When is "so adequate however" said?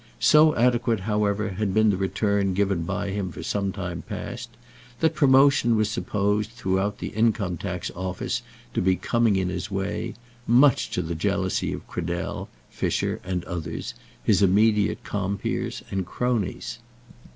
0.19-1.49